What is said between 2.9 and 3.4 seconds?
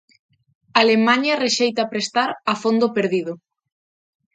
perdido.